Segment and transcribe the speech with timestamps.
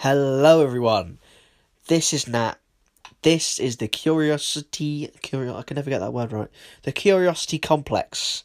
[0.00, 1.18] Hello, everyone.
[1.88, 2.56] This is Nat.
[3.22, 5.10] This is the Curiosity.
[5.22, 6.50] Curio- I can never get that word right.
[6.82, 8.44] The Curiosity Complex.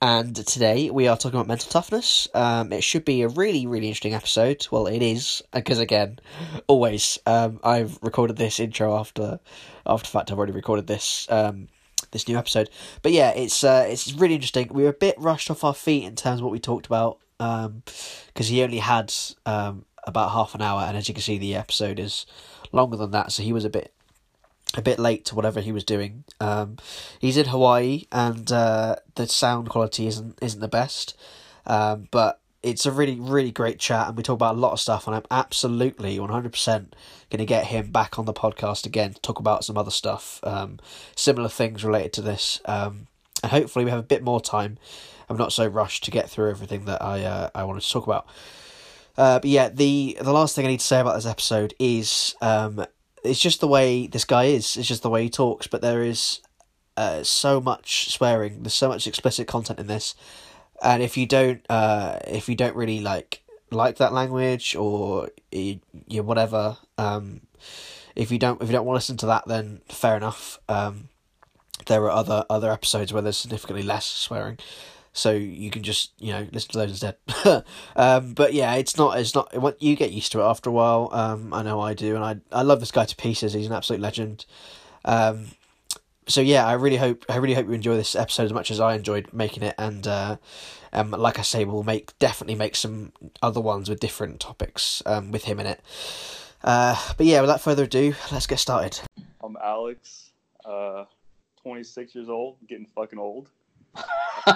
[0.00, 2.28] And today we are talking about mental toughness.
[2.32, 4.68] Um, it should be a really, really interesting episode.
[4.70, 6.20] Well, it is because again,
[6.68, 9.40] always um, I've recorded this intro after
[9.84, 11.66] after fact I've already recorded this um,
[12.12, 12.70] this new episode.
[13.02, 14.68] But yeah, it's uh, it's really interesting.
[14.70, 17.18] We were a bit rushed off our feet in terms of what we talked about
[17.36, 19.12] because um, he only had
[19.44, 22.26] um, about half an hour, and as you can see, the episode is
[22.72, 23.32] longer than that.
[23.32, 23.92] So he was a bit
[24.74, 26.24] a bit late to whatever he was doing.
[26.40, 26.78] Um,
[27.18, 31.16] he's in Hawaii, and uh, the sound quality isn't isn't the best,
[31.66, 34.80] um, but it's a really really great chat, and we talk about a lot of
[34.80, 35.06] stuff.
[35.06, 36.96] And I'm absolutely one hundred percent
[37.30, 40.40] going to get him back on the podcast again to talk about some other stuff,
[40.42, 40.78] um,
[41.16, 43.06] similar things related to this, um,
[43.42, 44.78] and hopefully we have a bit more time.
[45.28, 48.06] I'm not so rushed to get through everything that I uh, I wanted to talk
[48.06, 48.26] about.
[49.16, 52.34] Uh, but yeah, the the last thing I need to say about this episode is
[52.40, 52.84] um,
[53.24, 54.76] it's just the way this guy is.
[54.76, 55.66] It's just the way he talks.
[55.66, 56.40] But there is
[56.96, 58.62] uh, so much swearing.
[58.62, 60.14] There's so much explicit content in this,
[60.82, 65.80] and if you don't, uh, if you don't really like like that language or you,
[66.06, 67.42] you whatever, um,
[68.16, 70.58] if you don't if you don't want to listen to that, then fair enough.
[70.68, 71.08] Um,
[71.86, 74.58] there are other other episodes where there's significantly less swearing
[75.12, 77.16] so you can just you know listen to those instead.
[77.96, 80.72] um, but yeah, it's not it's not what you get used to it after a
[80.72, 81.10] while.
[81.12, 83.52] Um, I know I do, and I I love this guy to pieces.
[83.52, 84.46] He's an absolute legend.
[85.04, 85.48] Um,
[86.26, 88.80] so yeah, I really hope I really hope you enjoy this episode as much as
[88.80, 90.36] I enjoyed making it, and uh,
[90.92, 95.30] um, like I say, we'll make definitely make some other ones with different topics um,
[95.30, 95.80] with him in it.
[96.64, 99.00] Uh, but yeah, without further ado, let's get started.
[99.42, 100.30] I'm Alex,
[100.64, 101.04] uh,
[101.62, 103.50] 26 years old, getting fucking old.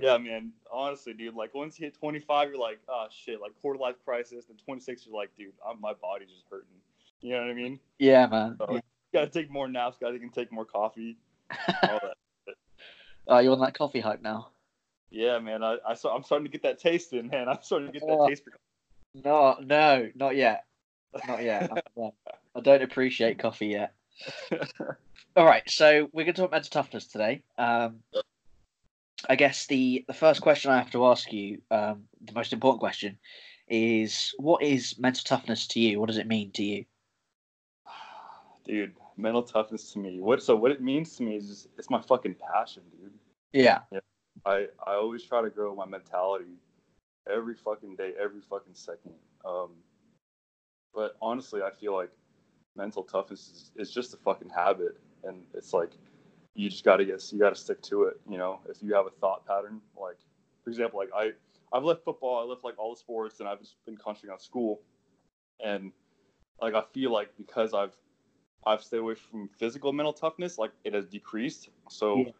[0.00, 0.52] yeah, man.
[0.72, 4.46] Honestly, dude, like once you hit 25, you're like, oh shit, like quarter life crisis.
[4.46, 6.68] Then 26, you're like, dude, I'm, my body's just hurting.
[7.20, 7.78] You know what I mean?
[7.98, 8.56] Yeah, man.
[8.58, 8.80] So, yeah.
[9.12, 9.98] Gotta take more naps.
[10.00, 11.18] Gotta take more coffee.
[11.82, 12.54] All that.
[13.28, 14.48] Oh, you're on that coffee hype now?
[15.10, 15.62] Yeah, man.
[15.62, 17.48] I, I I'm starting to get that taste in, man.
[17.48, 18.28] I'm starting to get that Oh.
[18.28, 18.52] taste for.
[19.14, 20.64] No, no, not yet.
[21.28, 21.70] Not yet.
[22.56, 23.92] I don't appreciate coffee yet.
[25.36, 27.42] All right, so we're going to talk mental toughness today.
[27.58, 28.00] Um,
[29.28, 32.80] I guess the the first question I have to ask you, um, the most important
[32.80, 33.18] question,
[33.68, 36.00] is what is mental toughness to you?
[36.00, 36.84] What does it mean to you?
[38.66, 40.20] dude, mental toughness to me.
[40.20, 43.12] What so what it means to me is just, it's my fucking passion, dude.
[43.52, 44.00] Yeah, yeah.
[44.44, 46.58] I I always try to grow my mentality
[47.30, 49.14] every fucking day, every fucking second.
[49.44, 49.70] Um,
[50.94, 52.10] but honestly, I feel like
[52.76, 55.90] mental toughness is, is just a fucking habit, and it's like
[56.54, 58.20] you just gotta get you gotta stick to it.
[58.28, 60.18] You know, if you have a thought pattern, like
[60.64, 61.32] for example, like I
[61.72, 64.38] I've left football, I left like all the sports, and I've just been concentrating on
[64.38, 64.80] school,
[65.64, 65.92] and
[66.60, 67.96] like I feel like because I've
[68.66, 71.70] I've stayed away from physical mental toughness, like it has decreased.
[71.88, 72.32] So Yeah.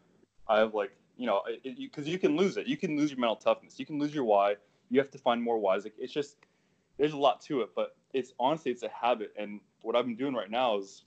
[0.48, 1.42] I have like you know
[1.78, 4.24] because you can lose it, you can lose your mental toughness, you can lose your
[4.24, 4.56] why.
[4.90, 5.84] You have to find more whys.
[5.84, 6.36] Like it's just
[6.98, 9.32] there's a lot to it, but it's honestly it's a habit.
[9.38, 11.04] And what I've been doing right now is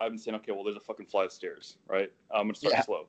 [0.00, 2.12] I've been saying, okay, well there's a fucking flight of stairs, right?
[2.30, 2.82] I'm gonna start Yeah.
[2.82, 3.06] slow.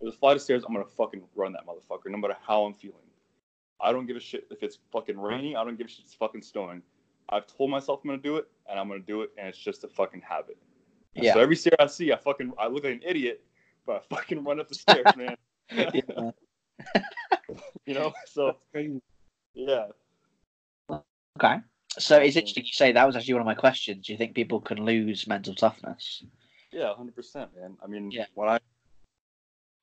[0.00, 0.64] There's a flight of stairs.
[0.66, 2.96] I'm gonna fucking run that motherfucker, no matter how I'm feeling.
[3.80, 5.56] I don't give a shit if it's fucking raining.
[5.56, 6.82] I don't give a shit if it's fucking snowing.
[7.28, 9.84] I've told myself I'm gonna do it, and I'm gonna do it, and it's just
[9.84, 10.56] a fucking habit.
[11.16, 13.44] And yeah, So every stair I see, I fucking I look like an idiot,
[13.86, 15.36] but I fucking run up the stairs, man.
[15.72, 15.86] man.
[17.86, 18.12] you know.
[18.26, 18.56] So
[19.54, 19.86] yeah,
[21.38, 21.60] Okay.
[21.98, 24.06] So it's interesting you say that was actually one of my questions.
[24.06, 26.24] Do you think people can lose mental toughness?
[26.72, 27.76] yeah, hundred percent, man.
[27.84, 28.26] I mean, Yeah.
[28.34, 28.58] when I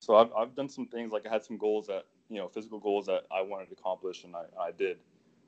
[0.00, 2.78] so I've I've done some things like I had some goals that you know physical
[2.80, 4.98] goals that I wanted to accomplish, and I I did.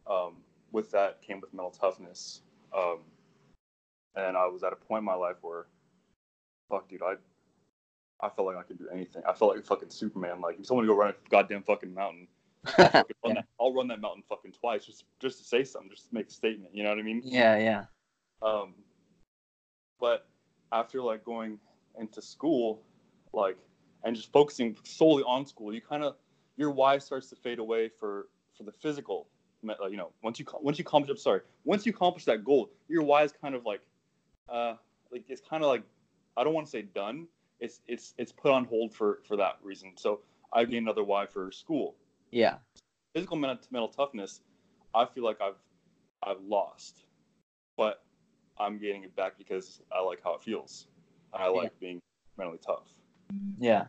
[0.06, 0.36] Um,
[0.72, 2.40] with that came with mental toughness.
[2.76, 2.98] Um,
[4.16, 5.66] and I was at a point in my life where,
[6.70, 7.14] fuck, dude, I
[8.24, 9.22] I felt like I could do anything.
[9.28, 10.40] I felt like a fucking Superman.
[10.40, 12.28] Like if someone go run a goddamn fucking mountain,
[12.79, 16.09] I'll, run that, I'll run that mountain fucking twice just just to say something, just
[16.09, 16.75] to make a statement.
[16.75, 17.23] You know what I mean?
[17.25, 17.85] yeah, yeah,
[18.41, 18.75] Um,
[20.00, 20.29] but
[20.70, 21.59] after like going
[21.99, 22.82] into school,
[23.32, 23.56] like
[24.05, 26.17] and just focusing solely on school, you kind of
[26.56, 29.29] your why starts to fade away for for the physical.
[29.62, 33.03] You know, once you once you accomplish, I'm sorry, once you accomplish that goal, your
[33.03, 33.81] why is kind of like,
[34.49, 34.75] uh,
[35.12, 35.82] like it's kind of like
[36.37, 37.26] I don't want to say done.
[37.61, 39.93] It's it's it's put on hold for for that reason.
[39.97, 40.20] So
[40.53, 41.94] I gained another why for school
[42.32, 42.56] yeah.
[43.14, 44.40] physical mental, toughness,
[44.94, 45.61] I feel like I've
[46.25, 47.05] I've lost,
[47.76, 48.02] but
[48.58, 50.87] I'm getting it back because I like how it feels.
[51.32, 52.00] I like being
[52.37, 52.88] mentally tough.
[53.58, 53.87] Yeah.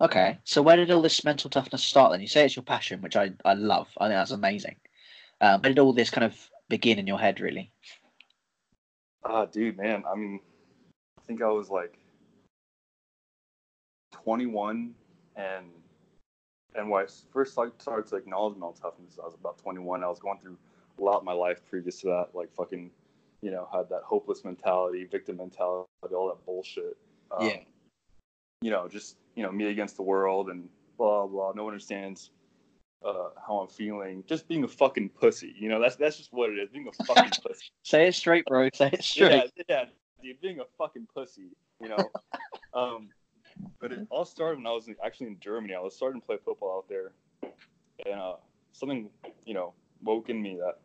[0.00, 2.20] Okay, so where did all this mental toughness start then?
[2.20, 3.88] You say it's your passion, which I, I love.
[3.98, 4.76] I think that's amazing.
[5.40, 6.36] Um, where did all this kind of
[6.68, 7.70] begin in your head, really?
[9.24, 10.02] Ah, dude, man.
[10.10, 10.40] I mean,
[11.18, 11.96] I think I was like
[14.12, 14.94] 21,
[15.36, 15.66] and
[16.74, 20.02] and when I first like, started to acknowledge mental toughness, I was about 21.
[20.02, 20.56] I was going through
[20.98, 22.90] a lot of my life previous to that, like fucking,
[23.42, 26.96] you know, had that hopeless mentality, victim mentality, all that bullshit.
[27.30, 27.58] Um, Yeah.
[28.60, 31.52] You know, just you know, me against the world and blah blah.
[31.52, 32.30] No one understands
[33.04, 34.22] uh, how I'm feeling.
[34.26, 35.54] Just being a fucking pussy.
[35.58, 36.68] You know, that's that's just what it is.
[36.70, 37.66] Being a fucking pussy.
[37.82, 38.68] Say it straight, bro.
[38.72, 39.50] Say it straight.
[39.56, 39.84] Yeah, yeah,
[40.22, 42.10] dude, being a fucking pussy, you know.
[42.74, 43.08] um,
[43.80, 45.74] but it all started when I was actually in Germany.
[45.74, 47.12] I was starting to play football out there,
[48.06, 48.34] and uh,
[48.72, 49.10] something,
[49.44, 50.78] you know, woke in me that,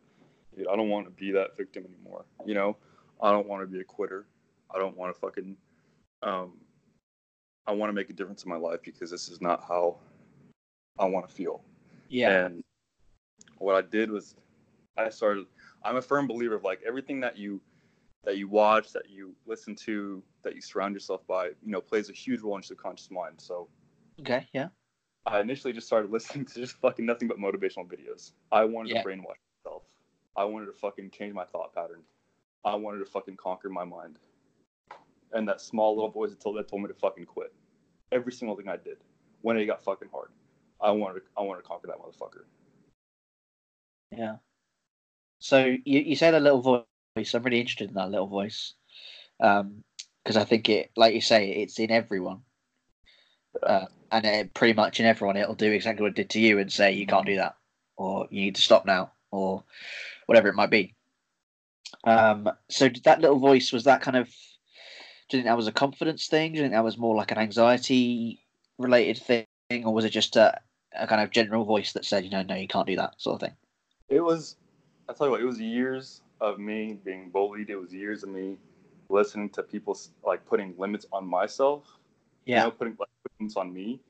[0.56, 2.24] dude, I don't want to be that victim anymore.
[2.46, 2.76] You know,
[3.22, 4.26] I don't want to be a quitter.
[4.74, 5.56] I don't want to fucking,
[6.22, 6.52] um,
[7.66, 9.96] I want to make a difference in my life because this is not how
[10.98, 11.62] I want to feel.
[12.08, 12.46] Yeah.
[12.46, 12.64] And
[13.58, 14.34] what I did was
[14.96, 15.46] I started
[15.84, 17.60] I'm a firm believer of like everything that you
[18.28, 22.10] that you watch, that you listen to, that you surround yourself by, you know, plays
[22.10, 23.40] a huge role in your subconscious mind.
[23.40, 23.68] So
[24.20, 24.46] Okay.
[24.52, 24.68] Yeah.
[25.24, 28.32] I initially just started listening to just fucking nothing but motivational videos.
[28.52, 29.02] I wanted Yeah.
[29.02, 29.84] to brainwash myself.
[30.36, 32.02] I wanted to fucking change my thought pattern.
[32.66, 34.18] I wanted to fucking conquer my mind.
[35.32, 37.54] And that small little voice that told that told me to fucking quit.
[38.12, 38.98] Every single thing I did.
[39.40, 40.28] When it got fucking hard.
[40.82, 42.44] I wanted to, I wanted to conquer that motherfucker.
[44.14, 44.36] Yeah.
[45.38, 46.84] So you, you say that little voice.
[47.34, 48.74] I'm really interested in that little voice,
[49.38, 52.40] because I think it, like you say, it's in everyone,
[53.62, 56.58] uh, and it, pretty much in everyone, it'll do exactly what it did to you
[56.58, 57.56] and say you can't do that,
[57.96, 59.64] or you need to stop now, or
[60.26, 60.94] whatever it might be.
[62.04, 64.28] Um, so did that little voice was that kind of?
[65.28, 66.52] Do you think that was a confidence thing?
[66.52, 68.40] Do you think that was more like an anxiety
[68.78, 69.46] related thing,
[69.84, 70.58] or was it just a,
[70.96, 73.34] a kind of general voice that said, you know, no, you can't do that sort
[73.34, 73.56] of thing?
[74.08, 74.56] It was,
[75.08, 77.70] I tell you what, it was years of me being bullied.
[77.70, 78.56] It was years of me
[79.08, 81.84] listening to people like putting limits on myself.
[82.60, 83.08] You know, putting like
[83.38, 84.00] limits on me.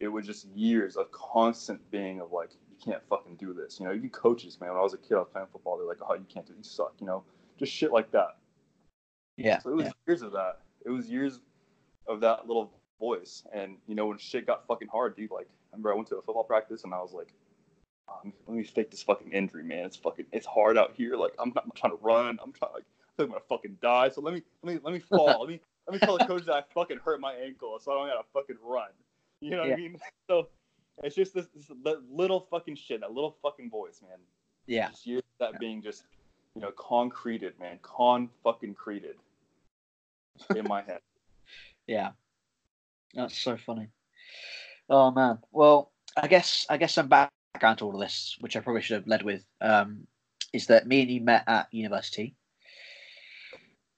[0.00, 3.78] It was just years of constant being of like, you can't fucking do this.
[3.78, 4.70] You know, even coaches, man.
[4.70, 5.76] When I was a kid, I was playing football.
[5.76, 6.54] They're like, oh, you can't do.
[6.56, 6.66] this.
[6.66, 6.94] You suck.
[7.00, 7.22] You know,
[7.58, 8.36] just shit like that.
[9.36, 9.92] yeah, So it was yeah.
[10.06, 10.60] years of that.
[10.84, 11.40] It was years
[12.08, 13.44] of that little voice.
[13.52, 15.30] And you know, when shit got fucking hard, dude.
[15.30, 17.32] Like, I remember I went to a football practice and I was like,
[18.08, 19.84] Um, let me- let me fake this fucking injury, man.
[19.86, 21.16] It's fucking, it's hard out here.
[21.16, 22.38] Like, I'm not I'm trying to run.
[22.42, 22.84] I'm trying like,
[23.18, 24.08] I I'm gonna fucking die.
[24.08, 25.40] So let me, let me, let me fall.
[25.40, 27.94] let me, let me tell the coach that I fucking hurt my ankle, so I
[27.96, 28.88] don't gotta fucking run.
[29.40, 29.74] You know what Yeah.
[29.74, 29.98] I mean?
[30.28, 30.48] So
[31.02, 31.70] it's just this, this
[32.10, 34.18] little fucking shit, that little fucking voice, man.
[34.66, 34.88] yeah.
[34.90, 36.04] Just years that being just,
[36.54, 39.16] you know, concreted, man, con fucking created
[40.54, 41.00] in my head.
[41.88, 42.10] Yeah,
[43.14, 43.88] that's so funny.
[44.88, 45.38] Oh man.
[45.50, 47.08] Well, I guess I guess some
[47.52, 50.06] background to all of this, which I probably should have led with, um,
[50.52, 52.34] is that me and you met at university.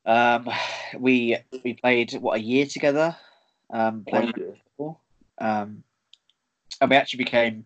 [0.06, 0.48] Um,
[0.98, 3.16] we we played what a year together.
[3.70, 5.00] Um, playing football.
[5.38, 5.82] Um,
[6.80, 7.64] and we actually became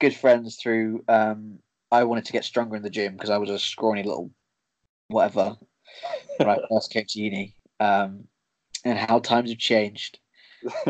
[0.00, 1.04] good friends through.
[1.08, 1.58] Um,
[1.90, 4.30] I wanted to get stronger in the gym because I was a scrawny little
[5.08, 5.56] whatever
[6.36, 7.54] when I first came to uni.
[7.80, 8.24] Um,
[8.84, 10.18] and how times have changed.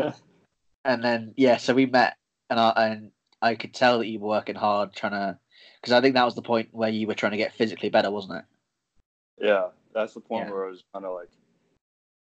[0.85, 2.17] And then yeah, so we met,
[2.49, 3.11] and I and
[3.43, 5.37] I could tell that you were working hard, trying to,
[5.81, 8.09] because I think that was the point where you were trying to get physically better,
[8.09, 8.45] wasn't it?
[9.45, 10.51] Yeah, that's the point Yeah.
[10.51, 11.29] where I was trying to like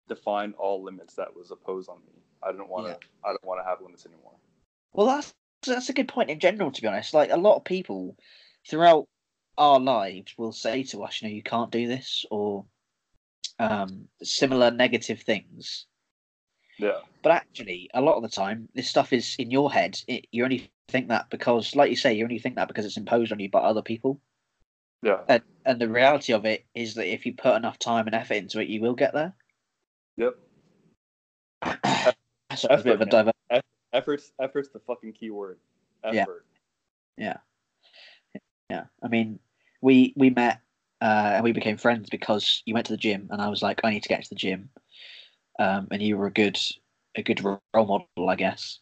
[0.08, 2.22] define all limits that was opposed on me.
[2.42, 2.92] I didn't want to.
[2.92, 2.98] Yeah.
[3.24, 4.34] I don't want to have limits anymore.
[4.94, 5.34] Well, that's
[5.66, 7.14] that's a good point in general, to be honest.
[7.14, 8.16] Like a lot of people
[8.70, 9.08] throughout
[9.58, 12.66] our lives will say to us, you know, you can't do this, or
[13.60, 15.86] um, similar negative things.
[16.80, 20.00] Yeah, But actually, a lot of the time, this stuff is in your head.
[20.08, 22.98] It, you only think that because, like you say, you only think that because it's
[22.98, 24.20] imposed on you by other people.
[25.02, 28.16] yeah, And, and the reality of it is that if you put enough time and
[28.16, 29.34] effort into it, you will get there.
[30.18, 30.36] yep.
[32.56, 33.32] so a bit of a diver-
[33.94, 35.60] Efforts, efforts, the fucking key word.
[36.04, 36.22] Yeah.
[36.24, 36.46] Effort.
[38.70, 39.40] Yeah, I mean,
[39.82, 40.62] we we met
[41.02, 43.82] uh, and we became friends because you went to the gym, and I was like,
[43.84, 44.70] I need to get to the gym,
[45.60, 46.60] um, and you were a good
[47.16, 48.80] a good role model, I guess,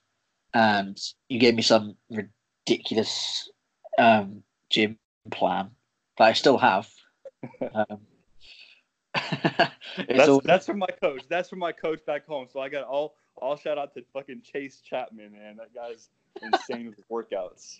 [0.53, 0.97] and
[1.29, 3.49] you gave me some ridiculous
[3.97, 4.97] um, gym
[5.31, 5.71] plan
[6.17, 6.89] that I still have.
[7.73, 8.01] Um,
[10.07, 11.23] That's all, that's from my coach.
[11.27, 12.47] That's from my coach back home.
[12.51, 15.57] So I got all all shout out to fucking Chase Chapman, man.
[15.57, 16.09] That guy's
[16.41, 17.79] insane with workouts.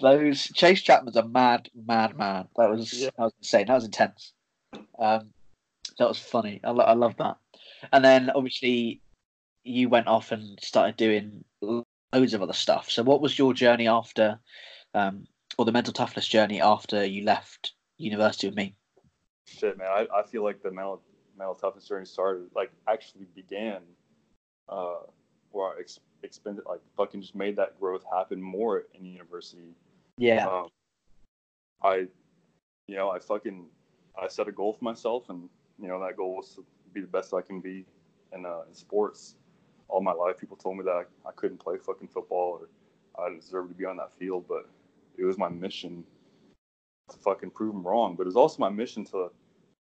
[0.00, 2.48] those Chase Chapman's a mad, mad man.
[2.56, 3.10] That was Yeah.
[3.18, 3.66] I was insane.
[3.68, 4.32] That was intense.
[4.98, 5.30] Um,
[5.98, 6.60] that was funny.
[6.64, 7.36] I, lo- I love that.
[7.92, 9.00] And then obviously
[9.64, 12.90] you went off and started doing loads of other stuff.
[12.90, 14.38] So what was your journey after
[14.94, 15.26] um,
[15.58, 18.76] or the mental toughness journey after you left university with me?
[19.46, 19.88] Shit, man.
[19.88, 21.02] I, I feel like the mental
[21.36, 23.80] mental toughness journey started like actually began
[24.68, 25.00] uh,
[25.52, 29.74] where I ex- expended like fucking just made that growth happen more in university.
[30.16, 30.46] Yeah.
[30.46, 30.68] Um,
[31.82, 32.06] I,
[32.88, 33.66] you know, I fucking
[34.20, 35.48] I set a goal for myself, and
[35.80, 37.84] you know that goal was to be the best I can be
[38.32, 39.36] in uh, in sports.
[39.88, 42.68] All my life, people told me that I, I couldn't play fucking football or
[43.22, 44.68] I didn't deserve to be on that field, but
[45.16, 46.04] it was my mission
[47.10, 48.14] to fucking prove them wrong.
[48.14, 49.30] But it was also my mission to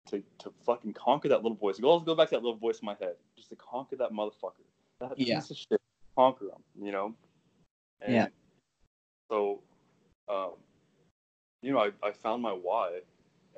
[0.07, 1.79] to, to fucking conquer that little voice.
[1.79, 4.65] Go go back to that little voice in my head, just to conquer that motherfucker,
[4.99, 5.39] that Yeah.
[5.39, 5.81] piece of shit,
[6.17, 6.63] conquer him.
[6.81, 7.15] You know.
[8.01, 8.27] And Yeah.
[9.31, 9.61] So,
[10.29, 10.51] um,
[11.63, 12.99] you know, I, I found my why,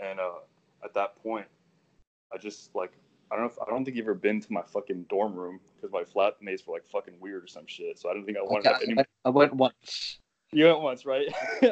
[0.01, 0.39] and uh,
[0.83, 1.47] at that point,
[2.33, 2.91] I just like
[3.31, 5.59] I don't know if I don't think you've ever been to my fucking dorm room
[5.75, 7.99] because my flatmates were like fucking weird or some shit.
[7.99, 8.95] So I didn't think I wanted Okay, to have I, any.
[8.95, 10.19] went, I went once.
[10.51, 11.27] You went once, right?
[11.61, 11.71] yeah,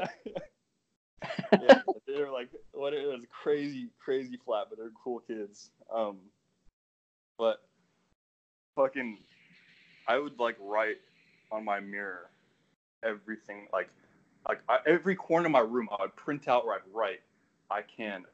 [2.07, 2.93] they were like, what?
[2.93, 5.69] It was crazy, crazy flat, but they're cool kids.
[5.93, 6.17] Um,
[7.37, 7.61] but
[8.75, 9.19] fucking,
[10.07, 10.97] I would like write
[11.51, 12.29] on my mirror
[13.03, 13.89] everything, like,
[14.47, 17.21] like I, every corner of my room, I would print out where I'd write,
[17.71, 18.25] I can.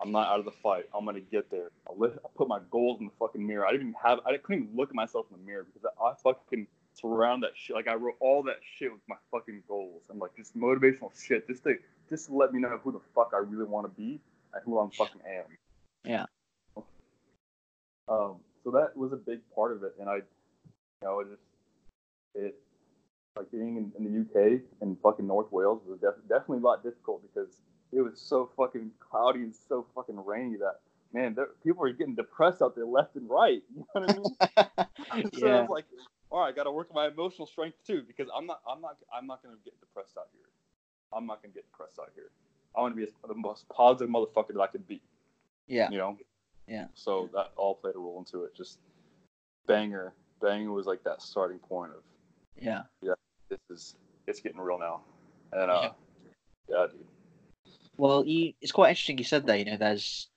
[0.00, 0.84] I'm not out of the fight.
[0.94, 1.70] I'm gonna get there.
[1.88, 3.66] I lit, I put my goals in the fucking mirror.
[3.66, 4.20] I didn't even have.
[4.26, 7.52] I couldn't even look at myself in the mirror because I, I fucking surround that
[7.54, 7.76] shit.
[7.76, 11.46] Like I wrote all that shit with my fucking goals and like just motivational shit,
[11.46, 11.74] just to
[12.08, 14.20] just to let me know who the fuck I really want to be
[14.54, 15.44] and who I'm fucking am.
[16.04, 16.26] Yeah.
[18.08, 18.36] Um.
[18.64, 20.22] So that was a big part of it, and I, you
[21.02, 21.42] know, it just
[22.34, 22.54] it
[23.36, 26.82] like being in, in the UK and fucking North Wales was def- definitely a lot
[26.82, 27.48] difficult because
[27.92, 30.80] it was so fucking cloudy and so fucking rainy that
[31.12, 33.62] man, there, people were getting depressed out there left and right.
[33.74, 34.10] You know what
[34.56, 35.30] I mean?
[35.34, 35.60] so yeah.
[35.62, 35.84] it's like,
[36.30, 38.80] all right, I got to work on my emotional strength too because I'm not, I'm
[38.80, 40.48] not, I'm not gonna get depressed out here.
[41.12, 42.30] I'm not gonna get depressed out here.
[42.74, 45.02] I want to be the most positive motherfucker that I could be.
[45.66, 45.90] Yeah.
[45.90, 46.16] You know.
[46.66, 46.86] Yeah.
[46.94, 48.56] So that all played a role into it.
[48.56, 48.78] Just
[49.66, 52.02] Bangor, Bangor was like that starting point of
[52.56, 52.82] Yeah.
[53.02, 53.14] Yeah.
[53.50, 53.96] This is
[54.26, 55.02] it's getting real now,
[55.52, 55.90] and uh,
[56.70, 57.04] yeah, dude.
[57.96, 59.56] Well, you, it's quite interesting you said there.
[59.56, 60.28] You know, there's,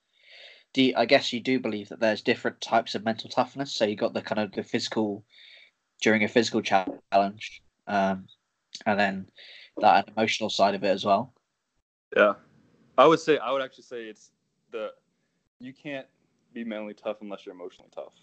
[0.72, 3.72] do you, I guess you do believe that there's different types of mental toughness.
[3.72, 5.24] So you got the kind of the physical
[6.02, 8.26] during a physical challenge, um,
[8.84, 9.30] and then
[9.80, 11.32] that emotional side of it as well.
[12.16, 12.34] Yeah,
[12.98, 14.30] I would say I would actually say it's
[14.70, 14.90] the
[15.58, 16.06] you can't
[16.52, 18.14] be mentally tough unless you're emotionally tough.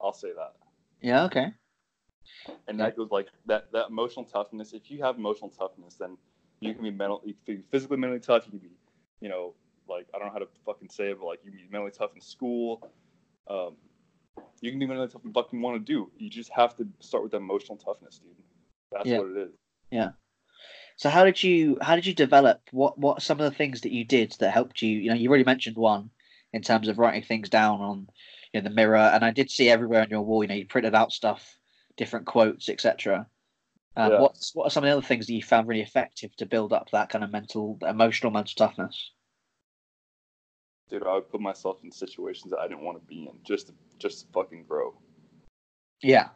[0.00, 0.54] I'll say that,
[1.00, 1.24] Yeah.
[1.24, 1.52] Okay.
[2.66, 4.72] and that goes like that that emotional toughness.
[4.72, 6.16] If you have emotional toughness, then
[6.62, 8.44] you can be mental, you can be physically mentally tough.
[8.46, 8.74] You can be,
[9.20, 9.54] you know,
[9.88, 11.92] like I don't know how to fucking say it, but like you can be mentally
[11.92, 12.88] tough in school.
[13.48, 13.76] Um,
[14.60, 16.10] you can be mentally tough in fucking want to do.
[16.18, 18.32] You just have to start with that emotional toughness, dude.
[18.92, 19.18] That's Yeah.
[19.18, 19.52] what it is.
[19.90, 20.10] Yeah.
[20.96, 23.92] So how did you how did you develop what what some of the things that
[23.92, 24.90] you did that helped you?
[24.90, 26.10] You know, you already mentioned one
[26.52, 28.08] in terms of writing things down on
[28.52, 30.44] you know, the mirror, and I did see everywhere on your wall.
[30.44, 31.58] You know, you printed out stuff,
[31.96, 33.26] different quotes, etc.
[33.96, 34.20] Um, Yeah.
[34.20, 36.72] What's what are some of the other things that you found really effective to build
[36.72, 39.12] up that kind of mental, emotional mental toughness?
[40.88, 43.68] Dude, I would put myself in situations that I didn't want to be in just
[43.68, 44.94] to, just to fucking grow.
[46.02, 46.28] Yeah,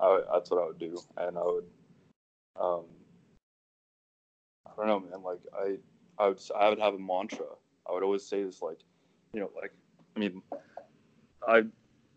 [0.00, 1.64] I, that's what I would do, and I would,
[2.60, 2.84] um,
[4.66, 5.22] I don't know, man.
[5.22, 5.76] Like I,
[6.22, 7.46] I would, I would have a mantra.
[7.88, 8.78] I would always say this, like,
[9.34, 9.72] you know, like,
[10.16, 10.42] I mean,
[11.46, 11.64] I,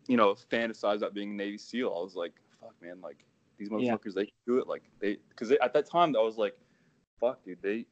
[0.07, 1.89] you know, fantasized about being a Navy SEAL.
[1.89, 3.25] I was like, fuck, man, like
[3.58, 3.94] these Yeah.
[3.96, 4.68] motherfuckers, they can do it.
[4.68, 6.58] Like they, because at that time, I was like,
[7.20, 7.86] fuck, dude, they,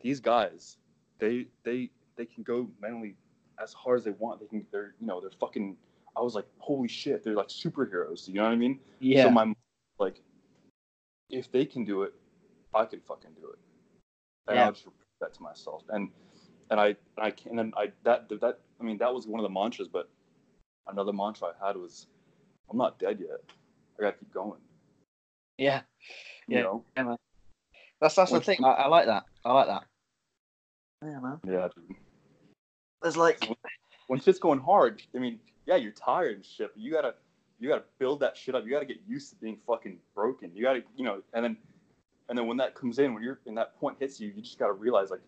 [0.00, 0.78] these guys,
[1.18, 3.16] they, they, they can go mentally
[3.62, 4.40] as hard as they want.
[4.40, 5.76] They can, they're, you know, they're fucking.
[6.16, 8.28] I was like, holy shit, they're like superheroes.
[8.28, 8.78] You know what I mean?
[9.00, 9.52] yeah, So my
[9.98, 10.20] like,
[11.30, 12.12] if they can do it,
[12.74, 13.58] I can fucking do it.
[14.48, 14.66] And Yeah.
[14.66, 15.84] I'll just repeat that to myself.
[15.88, 16.10] And
[16.70, 19.44] and I and I can and I that that I mean that was one of
[19.44, 20.10] the mantras, but
[20.88, 22.08] another mantra I had was,
[22.70, 23.40] I'm not dead yet.
[23.98, 24.60] I gotta keep going.
[25.62, 25.82] Yeah.
[26.48, 26.62] You Yeah.
[26.62, 27.16] know?
[28.00, 28.64] That's that's the thing.
[28.64, 29.24] I, I like that.
[29.44, 29.84] I like that.
[31.04, 31.40] Yeah, man.
[31.46, 31.96] Yeah, dude.
[33.00, 33.48] There's like
[34.08, 37.14] When shit's going hard, I mean, yeah, you're tired and shit, but you gotta
[37.60, 38.64] you gotta build that shit up.
[38.64, 40.50] You gotta get used to being fucking broken.
[40.54, 41.56] You gotta you know, and then
[42.28, 44.58] and then when that comes in, when you're and that point hits you, you just
[44.58, 45.22] gotta realize like,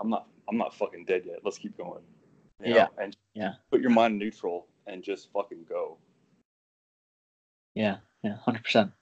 [0.00, 1.38] I'm not I'm not fucking dead yet.
[1.44, 2.02] Let's keep going.
[2.62, 2.76] You know?
[2.76, 2.86] Yeah.
[2.98, 3.52] And Yeah.
[3.70, 5.98] put your mind neutral and just fucking go.
[7.74, 8.92] Yeah, yeah, hundred percent.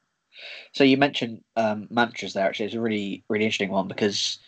[0.73, 2.47] So you mentioned um, mantras there.
[2.47, 4.39] Actually, it's a really, really interesting one because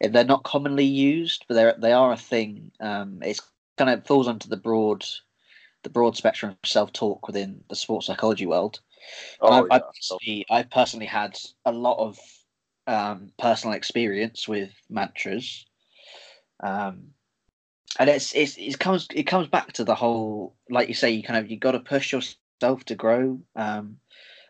[0.00, 2.70] they're not commonly used, but they're they are a thing.
[2.80, 3.40] Um, it's
[3.76, 5.04] kind of falls under the broad,
[5.82, 8.80] the broad spectrum of self talk within the sports psychology world.
[9.40, 9.82] Oh I, I, yeah.
[10.00, 12.18] So, personally, I personally had a lot of
[12.86, 15.66] um, personal experience with mantras,
[16.62, 17.08] um,
[17.98, 21.22] and it's, it's it comes it comes back to the whole like you say you
[21.22, 23.98] kind of you got to push yourself to grow, um,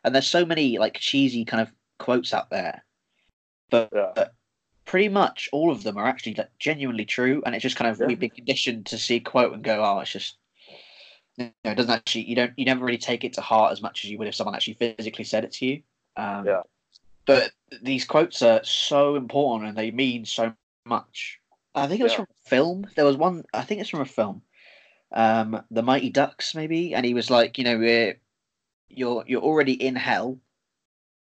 [0.05, 2.85] and there's so many like cheesy kind of quotes out there,
[3.71, 4.13] but, Yeah.
[4.15, 4.35] but
[4.85, 7.99] pretty much all of them are actually like, genuinely true, and it's just kind of
[8.01, 8.07] Yeah.
[8.07, 10.37] we've been conditioned to see a quote and go, oh, it's just.
[11.37, 12.29] You know, it doesn't actually.
[12.29, 12.53] You don't.
[12.57, 14.75] You never really take it to heart as much as you would if someone actually
[14.75, 15.83] physically said it to you.
[16.17, 16.63] Um, Yeah.
[17.27, 17.51] But
[17.83, 21.41] these quotes are so important and they mean so much.
[21.75, 22.19] I think it was Yeah.
[22.19, 22.87] from a film.
[22.95, 23.43] There was one.
[23.53, 24.43] I think it's from a film.
[25.11, 28.21] Um, the Mighty Ducks, maybe, and he was like, you know, we're,
[28.97, 30.39] you're you're already in hell,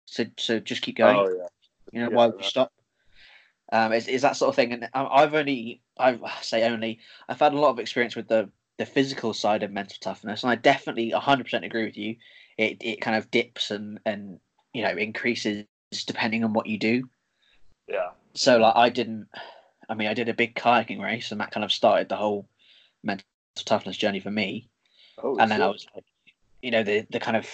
[0.06, 1.18] so so just keep going.
[1.18, 1.48] Oh yeah.
[1.92, 2.46] You know, Yeah, why would you right.
[2.46, 2.72] stop?
[3.72, 4.72] Um, is, is that sort of thing?
[4.74, 8.86] And I've only, I say only, I've had a lot of experience with the the
[8.86, 12.16] physical side of mental toughness, and I definitely 100% agree with you.
[12.58, 14.40] It it kind of dips and and
[14.74, 15.66] you know increases
[16.06, 17.10] depending on what you do.
[17.88, 18.12] Yeah.
[18.36, 19.28] So like I didn't,
[19.90, 22.48] I mean I did a big kayaking race, and that kind of started the whole
[23.04, 24.70] mental toughness journey for me
[25.24, 26.06] Oh, and then I was like,
[26.68, 27.50] you know, the the kind of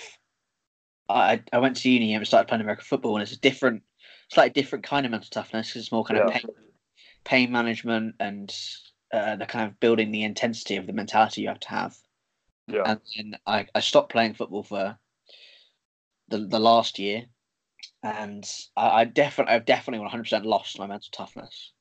[1.08, 3.84] I I went to uni and started playing American football, and it's a different,
[4.32, 6.50] slightly different kind of mental toughness 'cause it's more kind of pain,
[7.24, 8.51] pain management and
[9.13, 11.96] uh, the kind of building the intensity of the mentality you have to have.
[12.67, 12.82] Yeah.
[12.88, 14.98] And then I, I stopped playing football for
[16.29, 17.27] the the last year,
[18.01, 18.43] and
[18.75, 21.72] I, I definitely I've definitely one hundred percent lost my mental toughness.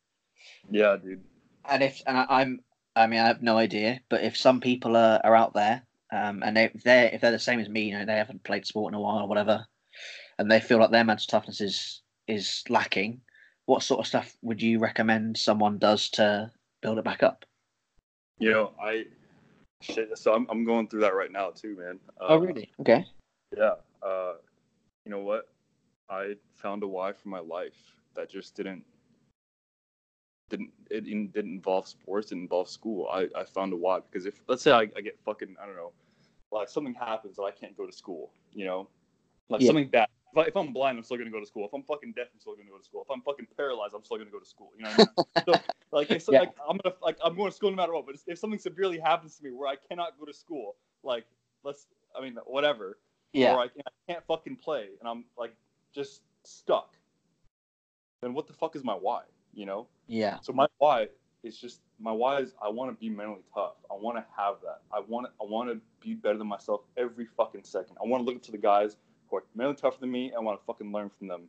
[0.70, 1.24] Yeah, dude.
[1.64, 2.60] And if and I, I'm
[2.94, 6.42] I mean I have no idea, but if some people are, are out there, um,
[6.44, 8.66] and they, if they're if they're the same as me, you know, they haven't played
[8.66, 9.66] sport in a while or whatever,
[10.38, 13.20] and they feel like their mental toughness is is lacking,
[13.66, 16.50] what sort of stuff would you recommend someone does to
[16.82, 17.44] build it back up?
[18.38, 19.06] You know, I
[19.80, 20.16] shit.
[20.18, 21.98] So I'm I'm going through that right now too, man.
[22.20, 22.70] Uh, Oh, really?
[22.80, 23.06] Okay.
[23.56, 23.74] Yeah.
[24.02, 24.34] Uh,
[25.04, 25.48] you know what?
[26.10, 28.84] I found a why for my life that just didn't
[30.50, 33.08] didn't it didn't involve sports, didn't involve school.
[33.10, 35.76] I, I found a why because if let's say I, I get fucking I don't
[35.76, 35.92] know,
[36.52, 38.88] like something happens that I can't go to school, you know,
[39.48, 39.68] like Yeah.
[39.68, 40.08] something bad.
[40.32, 41.66] If, I, if I'm blind, I'm still gonna go to school.
[41.66, 43.02] If I'm fucking deaf, I'm still gonna go to school.
[43.02, 44.70] If I'm fucking paralyzed, I'm still gonna go to school.
[44.76, 45.26] You know what I mean?
[45.46, 45.60] so,
[45.90, 46.40] like, if Yeah.
[46.40, 48.06] like I'm gonna like I'm going to school no matter what.
[48.06, 51.26] But if something severely happens to me where I cannot go to school, like
[51.64, 51.86] let's
[52.16, 52.98] I mean whatever,
[53.32, 53.54] Yeah.
[53.54, 55.54] or I, I can't fucking play and I'm like
[55.94, 56.96] just stuck,
[58.22, 59.22] then what the fuck is my why?
[59.52, 59.86] You know?
[60.06, 60.38] Yeah.
[60.40, 61.08] So my why
[61.42, 63.74] is just my why is I want to be mentally tough.
[63.90, 64.80] I want to have that.
[64.92, 67.96] I want to I want to be better than myself every fucking second.
[68.02, 68.96] I want to look up to the guys
[69.28, 70.32] who are mentally tougher than me.
[70.36, 71.42] I want to fucking learn from them.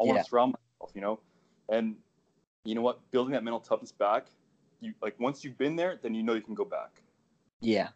[0.00, 0.22] I want Yeah.
[0.22, 1.20] to surround myself, you know.
[1.68, 1.96] And
[2.64, 3.10] you know what?
[3.10, 4.26] Building that mental toughness back,
[4.80, 7.02] you like once you've been there, then you know you can go back.
[7.60, 7.88] Yeah.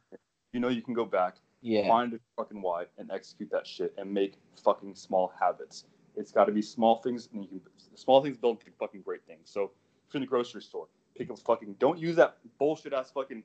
[0.52, 1.86] You know you can go back Yeah.
[1.88, 5.84] find a fucking why and execute that shit and make fucking small habits.
[6.16, 7.60] It's got to be small things, and you can
[7.96, 9.50] small things build fucking great things.
[9.50, 9.64] So
[10.08, 11.76] if you're in the grocery store, pick up fucking.
[11.78, 13.42] Don't use that bullshit ass fucking,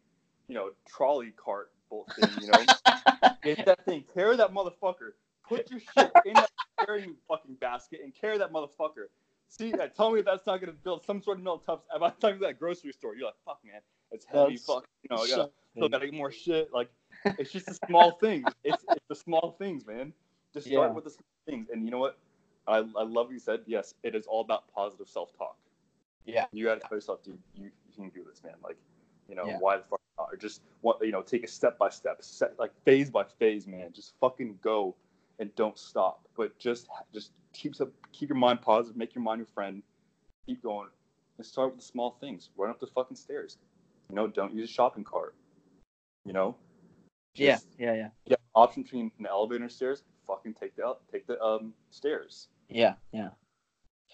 [0.48, 2.30] you know, trolley cart bull thing.
[2.42, 5.12] You know, get that thing, carry that motherfucker.
[5.48, 6.50] Put your shit in that
[6.86, 9.08] carrying fucking basket and carry that motherfucker.
[9.50, 11.84] See, uh, tell me if that's not gonna build some sort of mental.
[12.00, 13.82] By the time you're at that grocery store, you're like, fuck, man,
[14.12, 14.54] it's heavy.
[14.54, 16.72] That's Fuck, you know, I gotta still gotta get more shit.
[16.74, 16.90] Like,
[17.38, 18.48] it's just the small things.
[18.64, 20.14] It's, it's the small things, man.
[20.54, 20.94] Just start Yeah.
[20.94, 21.68] with the small things.
[21.72, 22.18] And you know what?
[22.68, 23.62] I, I love what you said.
[23.66, 25.58] Yes, it is all about positive self talk.
[26.26, 26.46] Yeah.
[26.52, 28.54] You gotta tell yourself, dude, you, you can do this, man.
[28.64, 28.78] Like,
[29.28, 29.58] you know, Yeah.
[29.60, 30.30] why the fuck not?
[30.32, 33.68] Or just what you know, take a step by step, set like phase by phase,
[33.68, 33.92] man.
[33.94, 34.96] Just fucking go
[35.40, 36.28] and don't stop.
[36.36, 39.82] But just just keep up keep your mind positive, make your mind your friend,
[40.46, 40.90] keep going.
[41.38, 42.50] And start with the small things.
[42.56, 43.58] Run up the fucking stairs.
[44.10, 45.34] You know, don't use a shopping cart.
[46.26, 46.56] You know?
[47.34, 47.54] Yeah.
[47.54, 47.94] Just- Yeah.
[47.96, 48.10] Yeah.
[48.26, 50.04] yeah, option between an elevator and stairs.
[50.28, 52.50] Fucking take the take the um stairs.
[52.70, 52.96] Yeah.
[53.12, 53.30] Yeah.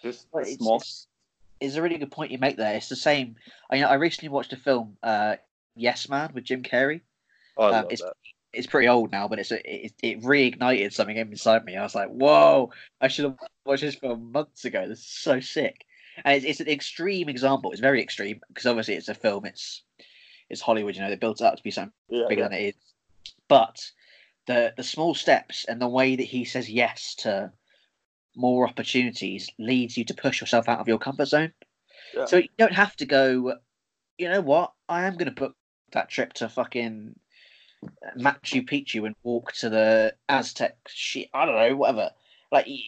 [0.02, 0.82] Just Well, the it's, small.
[1.60, 2.76] It's a really good point you make there.
[2.76, 3.36] It's the same.
[3.72, 5.36] I, I recently watched a film, uh,
[5.76, 7.02] Yes Man, with Jim Carrey.
[7.58, 8.13] Oh, I um, love it's- that.
[8.54, 11.76] It's pretty old now, but it's a, it, it reignited something inside me.
[11.76, 12.72] I was like, "Whoa!
[13.02, 14.88] I should have watched this film months ago.
[14.88, 15.86] This is so sick."
[16.24, 17.72] And it's, it's an extreme example.
[17.72, 19.46] It's very extreme because obviously it's a film.
[19.46, 19.84] It's
[20.50, 20.96] it's Hollywood.
[20.96, 22.48] You know, they built it up to be something Yeah, bigger yeah.
[22.48, 22.76] than it is.
[23.48, 23.91] But
[24.48, 27.52] the the small steps and the way that he says yes to
[28.38, 31.52] more opportunities leads you to push yourself out of your comfort zone.
[32.15, 32.26] Yeah.
[32.26, 33.56] So you don't have to go.
[34.17, 34.73] You know what?
[34.88, 35.56] I am going to book
[35.91, 37.15] that trip to fucking
[38.17, 41.30] Machu Picchu and walk to the Aztec shit.
[41.34, 42.12] I don't know, whatever.
[42.52, 42.80] Like you,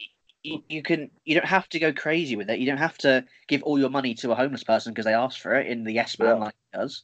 [0.44, 1.10] you, you can.
[1.26, 2.60] You don't have to go crazy with it.
[2.60, 5.42] You don't have to give all your money to a homeless person because they asked
[5.42, 6.44] for it in the yes man Yeah.
[6.46, 7.04] like he does.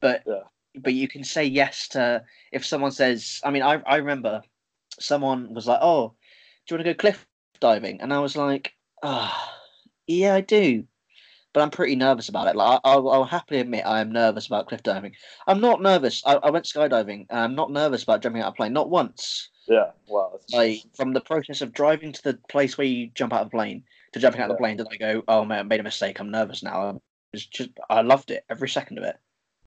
[0.00, 0.40] But Yeah.
[0.76, 3.40] but you can say yes to if someone says.
[3.44, 4.42] I mean, I I remember
[4.98, 6.14] someone was like, "Oh,
[6.66, 7.26] do you want to go cliff
[7.62, 9.32] diving?" And I was like, Uh,
[10.06, 10.84] yeah, I do,
[11.52, 12.56] but I'm pretty nervous about it.
[12.56, 15.14] Like, I, I'll, I'll happily admit I am nervous about cliff diving.
[15.46, 16.22] I'm not nervous.
[16.26, 18.72] I, I went skydiving, and I'm not nervous about jumping out of a plane.
[18.72, 19.48] Not once.
[19.68, 19.90] Yeah.
[20.08, 20.40] Wow.
[20.52, 23.56] Like from the process of driving to the place where you jump out of the
[23.56, 25.84] plane to jumping out of the plane, did I go, "Oh man, I made a
[25.84, 26.20] mistake.
[26.20, 27.00] I'm nervous now."
[27.32, 29.16] It's just I loved it every second of it.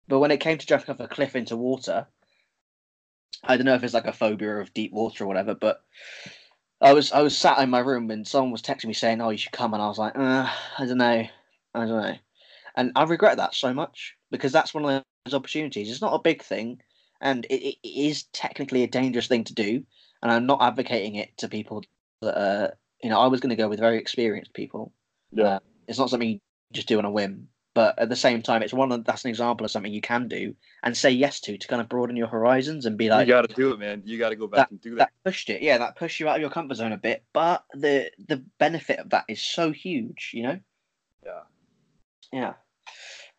[0.07, 2.07] But when it came to jumping off a cliff into water,
[3.43, 5.81] I don't know if it's like a phobia of deep water or whatever, but
[6.81, 9.29] I was I was sat in my room and someone was texting me saying, "Oh,
[9.29, 11.27] you should come," and I was like, uh, "I don't know,
[11.73, 12.15] I don't know,"
[12.75, 15.89] and I regret that so much because that's one of those opportunities.
[15.89, 16.81] It's not a big thing,
[17.21, 19.83] and it, it is technically a dangerous thing to do,
[20.21, 21.83] and I'm not advocating it to people
[22.21, 24.91] that uh, you know I was going to go with very experienced people.
[25.31, 25.45] Yeah.
[25.45, 26.39] Uh, it's not something you
[26.73, 29.29] just do on a whim, but at the same time, it's one of, that's an
[29.29, 32.27] example of something you can do and say yes to to kind of broaden your
[32.27, 34.01] horizons and be like you got to do it, man.
[34.05, 34.97] You got to go back that, and do that.
[34.97, 35.61] that pushed it.
[35.61, 38.99] Yeah, that pushed you out of your comfort zone a bit, but the the benefit
[38.99, 40.59] of that is so huge, you know.
[41.23, 41.41] Yeah.
[42.31, 42.53] Yeah.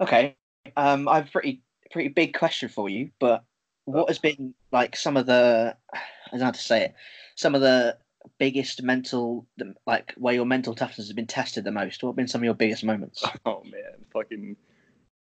[0.01, 0.37] Okay.
[0.77, 3.43] Um, I have a pretty pretty big question for you, but
[3.87, 5.99] what has been like some of the I
[6.31, 6.95] don't know how to say it,
[7.37, 7.97] some of the
[8.39, 9.47] biggest mental
[9.87, 12.03] like where your mental toughness has been tested the most?
[12.03, 13.25] What have been some of your biggest moments?
[13.47, 14.57] Oh man, fucking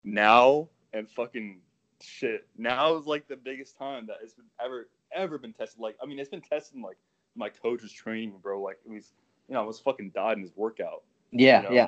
[0.04, 1.60] now and fucking
[2.02, 2.46] shit.
[2.56, 5.80] Now is like the biggest time that it's been ever ever been tested.
[5.80, 6.96] Like I mean, it's been tested in like
[7.36, 8.60] my coach was training bro.
[8.62, 9.12] Like it was,
[9.48, 11.02] you know, I was fucking died in his workout.
[11.30, 11.74] Yeah, you know?
[11.74, 11.86] yeah,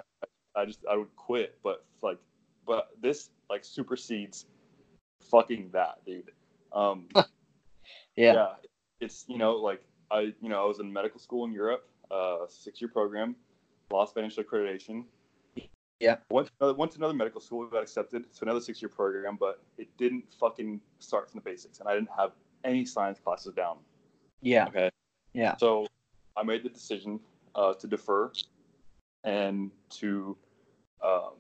[0.54, 2.18] I just I would quit, but like,
[2.66, 4.46] but this like supersedes
[5.30, 6.30] fucking that, dude.
[6.72, 7.08] Um,
[8.16, 8.54] yeah,
[9.00, 9.82] it's you know like
[10.12, 13.34] I you know I was in medical school in Europe, uh, six year program,
[13.90, 15.04] lost financial accreditation.
[16.00, 16.16] Yeah.
[16.30, 19.36] Went to, another, went to another medical school, got accepted to another six year program,
[19.38, 22.32] but it didn't fucking start from the basics, and I didn't have
[22.64, 23.78] any science classes down.
[24.40, 24.90] yeah, Okay.
[25.32, 25.86] yeah, So
[26.36, 27.20] I made the decision
[27.54, 28.32] uh, to defer
[29.24, 30.36] and to
[31.04, 31.34] um,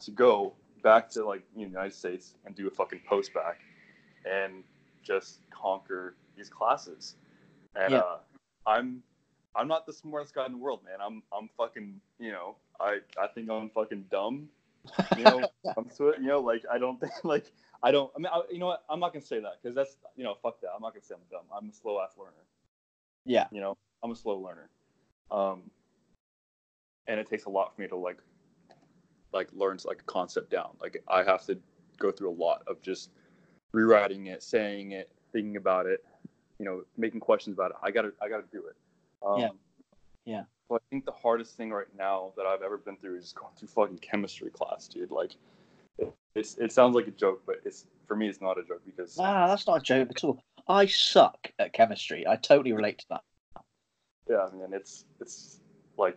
[0.00, 3.56] to go back to like the United States and do a fucking post-bacc
[4.24, 4.64] and
[5.02, 7.16] just conquer these classes.
[7.76, 8.00] And Yeah.
[8.00, 8.16] uh,
[8.66, 9.02] I'm
[9.54, 10.98] I'm not the smartest guy in the world, man.
[11.00, 14.48] I'm I'm fucking you know I I think I'm fucking dumb.
[15.16, 18.10] You know, I'm so you know like I don't think like I don't.
[18.16, 18.84] I mean, I, you know what?
[18.88, 20.70] I'm not gonna say that because that's you know fuck that.
[20.74, 21.46] I'm not gonna say I'm dumb.
[21.54, 22.32] I'm a slow ass learner.
[23.24, 24.68] yeah, You know, I'm a slow learner,
[25.30, 25.62] um,
[27.06, 28.18] and it takes a lot for me to like
[29.32, 30.70] like learn like a concept down.
[30.80, 31.58] Like I have to
[31.98, 33.10] go through a lot of just
[33.72, 36.04] rewriting it, saying it, thinking about it,
[36.62, 37.76] you know, making questions about it.
[37.82, 38.76] I gotta I gotta do it.
[39.26, 39.48] Um, Yeah.
[40.24, 40.42] Yeah.
[40.68, 43.52] So I think the hardest thing right now that I've ever been through is going
[43.58, 45.10] through fucking chemistry class, dude.
[45.10, 45.32] Like,
[45.98, 48.82] it, it's it sounds like a joke, but it's for me it's not a joke
[48.86, 50.40] because Ah, that's not a joke at all.
[50.68, 52.28] I suck at chemistry.
[52.28, 53.22] I totally relate to that.
[54.30, 55.58] Yeah, I mean, it's it's
[55.98, 56.16] like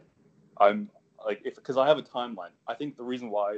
[0.62, 0.92] I'm
[1.26, 2.54] like if because I have a timeline.
[2.68, 3.58] I think the reason why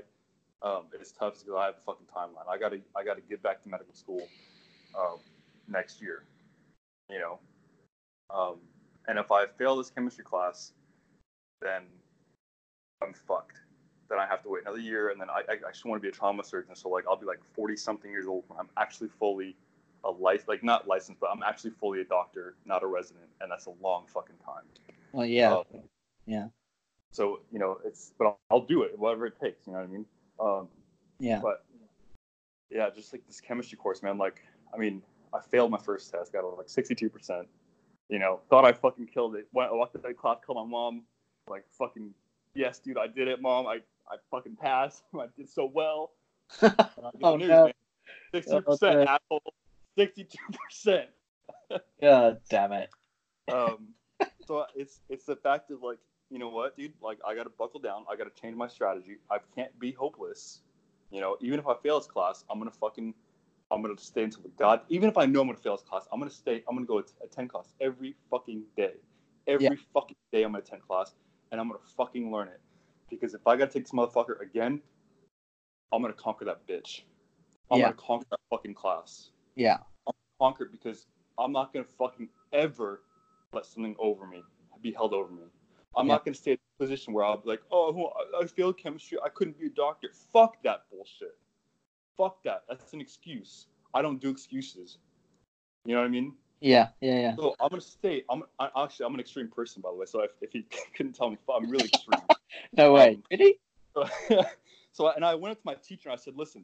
[0.62, 2.48] um, it's tough is because I have a fucking timeline.
[2.50, 4.26] I gotta I gotta get back to medical school
[4.98, 5.18] um,
[5.68, 6.24] next year.
[7.10, 7.40] You know,
[8.30, 8.56] um,
[9.08, 10.74] and if I fail this chemistry class,
[11.62, 11.84] then
[13.02, 13.58] I'm fucked.
[14.10, 16.10] Then I have to wait another year, and then I, I actually want to be
[16.10, 16.76] a trauma surgeon.
[16.76, 19.56] So like I'll be like 40 something years old when I'm actually fully
[20.04, 23.52] a license, like not licensed, but I'm actually fully a doctor, not a resident, and
[23.52, 24.64] that's a long fucking time.
[25.12, 25.64] Well, yeah, Um,
[26.26, 26.48] yeah.
[27.12, 29.66] So you know, it's but I'll, I'll do it, whatever it takes.
[29.66, 30.06] You know what I mean?
[30.40, 30.68] Um,
[31.20, 31.66] yeah, but
[32.70, 34.18] yeah, just like this chemistry course, man.
[34.18, 34.42] Like,
[34.74, 35.02] I mean,
[35.38, 37.48] I failed my first test, got like 62 percent.
[38.10, 39.48] You know, thought I fucking killed it.
[39.52, 41.04] Went, I walked into the class, called my mom,
[41.50, 42.14] like fucking,
[42.56, 43.68] yes, dude, I did it, mom.
[43.68, 45.04] I I fucking passed.
[45.20, 46.12] I did so well.
[46.62, 47.64] And I get the Oh, news, no.
[47.66, 47.74] man.
[48.34, 49.04] 60 Oh, percent, no.
[49.04, 49.54] asshole.
[49.98, 51.10] 62 percent.
[52.02, 52.90] God damn it.
[53.52, 53.90] um,
[54.48, 56.94] so it's it's the fact of like, you know what, dude?
[57.02, 58.06] Like, I gotta buckle down.
[58.10, 59.18] I gotta change my strategy.
[59.30, 60.62] I can't be hopeless.
[61.12, 63.14] You know, even if I fail this class, I'm gonna fucking,
[63.72, 64.82] I'm gonna stay until the god.
[64.90, 66.64] Even if I know I'm gonna fail this class, I'm gonna stay.
[66.68, 68.96] I'm gonna go att- attend class every fucking day.
[69.46, 69.76] Every Yeah.
[69.94, 71.16] fucking day, I'm gonna attend class,
[71.52, 72.62] and I'm gonna fucking learn it.
[73.10, 74.82] Because if I gotta take this motherfucker again,
[75.92, 77.04] I'm gonna conquer that bitch.
[77.70, 77.86] I'm Yeah.
[77.88, 79.80] gonna conquer that fucking class Yeah,
[80.40, 83.04] conquered because I'm not gonna fucking ever
[83.54, 84.44] let something over me,
[84.82, 85.44] be held over me.
[85.96, 86.14] I'm Yeah.
[86.14, 89.30] not gonna stay in a position where I'll be like, oh, I failed chemistry, I
[89.30, 90.14] couldn't be a doctor.
[90.14, 91.38] Fuck that bullshit.
[92.18, 92.64] Fuck that.
[92.68, 93.68] That's an excuse.
[93.94, 94.98] I don't do excuses.
[95.86, 96.34] You know what I mean?
[96.60, 97.36] yeah, yeah, yeah.
[97.36, 98.24] So I'm gonna stay.
[98.30, 100.06] I'm I, actually I'm an extreme person, by the way.
[100.06, 100.64] So if, if you
[100.96, 102.22] couldn't tell me, I'm really extreme.
[102.76, 103.16] No way.
[103.16, 103.60] Um, Really?
[103.94, 104.06] So,
[104.94, 106.64] so and I went up to my teacher and I said, "Listen,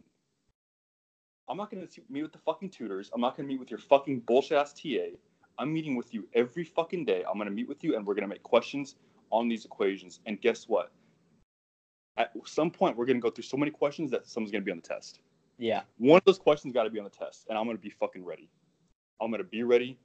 [1.49, 3.11] I'm not going to meet with the fucking tutors.
[3.13, 5.17] I'm not going to meet with your fucking bullshit ass TA.
[5.59, 7.23] I'm meeting with you every fucking day.
[7.27, 8.95] I'm going to meet with you and we're going to make questions
[9.33, 10.91] on these equations, and guess what?
[12.15, 14.77] At some point, we're gonna go through so many questions that someone's gonna be on
[14.77, 15.19] the test.
[15.57, 15.81] Yeah.
[15.97, 18.25] One of those questions got to be on the test, and I'm gonna be fucking
[18.25, 18.49] ready.
[19.21, 19.97] I'm gonna be ready,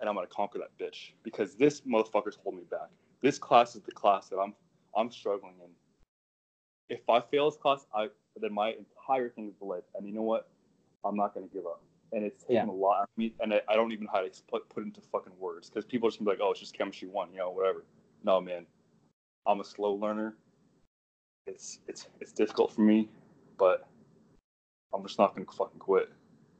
[0.00, 2.88] and I'm gonna conquer that bitch because this motherfucker's holding me back.
[3.20, 4.54] This class is the class that I'm
[4.96, 5.70] I'm struggling in.
[6.88, 8.08] If I fail this class, I
[8.40, 9.82] then my entire thing is delayed.
[9.94, 10.48] And you know what?
[11.04, 11.82] I'm not gonna give up.
[12.12, 12.70] And it's taken Yeah.
[12.70, 15.00] a lot of me, and I, I don't even know how to put it into
[15.00, 17.50] fucking words because people are just be like, "Oh, it's just chemistry one," you know,
[17.50, 17.84] whatever.
[18.22, 18.66] No, man,
[19.46, 20.36] I'm a slow learner.
[21.46, 23.08] It's it's it's difficult for me,
[23.58, 23.88] but
[24.94, 26.10] I'm just not gonna fucking quit.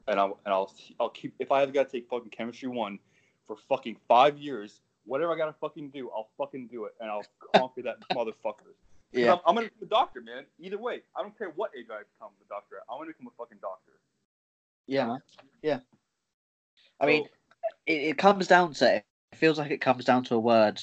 [0.08, 2.98] And I'll and I'll I'll keep if I ever gotta take fucking chemistry one
[3.46, 7.24] for fucking five years, whatever I gotta fucking do, I'll fucking do it, and I'll
[7.54, 8.74] conquer that motherfucker.
[9.12, 9.34] Yeah.
[9.34, 10.44] I'm, I'm gonna become a doctor, man.
[10.58, 12.76] Either way, I don't care what age I become a doctor.
[12.90, 13.92] I'm gonna become a fucking doctor.
[14.86, 15.22] Yeah, man.
[15.62, 15.78] Yeah.
[17.00, 17.26] I mean,
[17.86, 20.82] it, it comes down to it feels like it comes down to a word.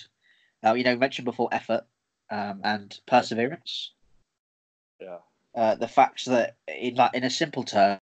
[0.65, 1.85] Uh, you know, mentioned before effort
[2.29, 3.93] um, and perseverance.
[4.99, 5.19] yeah,
[5.60, 8.00] Uh, the fact that in like in a simple terms,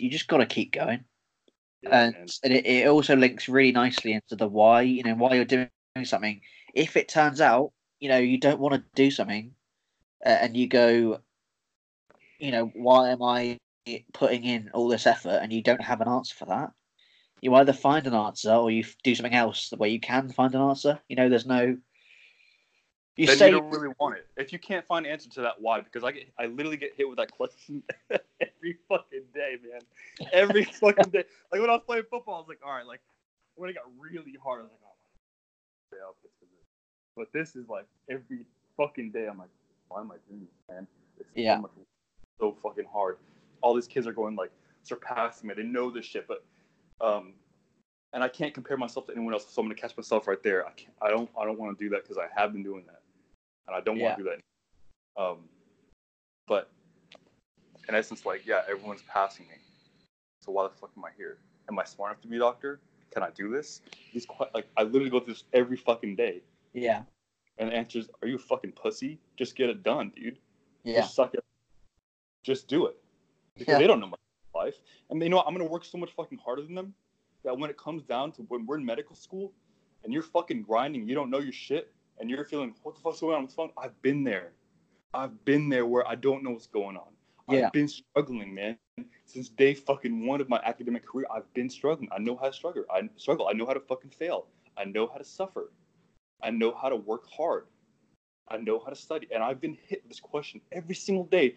[0.00, 1.04] you just got to keep going,
[1.82, 4.82] yeah, and, and it, it also links really nicely into the why.
[4.82, 5.70] You know, why you're doing
[6.02, 6.40] something.
[6.74, 9.52] If it turns out, you know, you don't want to do something,
[10.24, 11.20] uh, and you go,
[12.40, 13.58] you know, why am I
[14.12, 16.72] putting in all this effort, and you don't have an answer for that?
[17.40, 20.60] You either find an answer or you do something else where you can find an
[20.60, 20.98] answer.
[21.08, 21.76] You know, there's no.
[23.16, 24.26] You then say you don't really want it.
[24.36, 26.92] If you can't find an answer to that why, because I get I literally get
[26.96, 29.80] hit with that question every fucking day, man.
[30.32, 31.24] Every fucking day.
[31.50, 33.00] Like when I was playing football, I was like, all right, like
[33.54, 36.66] when it got really hard, I was like, oh, my I'll pitch for this.
[37.16, 38.44] But this is like every
[38.76, 39.26] fucking day.
[39.26, 39.48] I'm like,
[39.88, 40.86] why am I doing this, man?
[41.18, 41.56] It's Yeah.
[41.56, 41.70] so much,
[42.38, 43.16] so fucking hard.
[43.62, 44.52] All these kids are going like
[44.82, 45.54] surpassing me.
[45.54, 46.44] They know this shit, but
[47.00, 47.32] um,
[48.12, 49.46] and I can't compare myself to anyone else.
[49.50, 50.66] So I'm gonna catch myself right there.
[50.66, 50.94] I can't.
[51.00, 51.30] I don't.
[51.38, 53.00] I don't want to do that because I have been doing that,
[53.66, 54.04] and I don't Yeah.
[54.06, 55.22] want to do that.
[55.22, 55.48] Um,
[56.46, 56.70] but
[57.88, 59.54] in essence, like, yeah, everyone's passing me.
[60.42, 61.38] So why the fuck am I here?
[61.68, 62.80] Am I smart enough to be a doctor?
[63.10, 63.80] Can I do this?
[64.12, 66.42] These que- like I literally go through this every fucking day,
[66.74, 67.02] yeah,
[67.58, 69.18] and the answer is, are you a fucking pussy?
[69.36, 70.38] Just get it done, dude.
[70.84, 71.42] yeah, Just suck it.
[72.44, 72.96] Just do it.
[73.54, 73.78] Because Yeah.
[73.78, 74.16] they don't know my
[74.54, 74.80] life.
[75.10, 75.46] And you know what?
[75.48, 76.94] I'm gonna work so much fucking harder than them
[77.42, 79.52] that when it comes down to when we're in medical school
[80.04, 83.20] and you're fucking grinding, you don't know your shit, and you're feeling what the fuck's
[83.20, 83.70] going on with the phone?
[83.76, 84.52] I've been there.
[85.14, 87.08] I've been there where I don't know what's going on.
[87.48, 87.66] Yeah.
[87.66, 88.76] I've been struggling, man.
[89.24, 92.08] Since day fucking one of my academic career, I've been struggling.
[92.12, 92.84] I know how to struggle.
[92.90, 93.48] I struggle.
[93.48, 94.46] I know how to fucking fail.
[94.76, 95.72] I know how to suffer.
[96.42, 97.66] I know how to work hard.
[98.48, 99.28] I know how to study.
[99.32, 101.56] And I've been hit with this question every single day.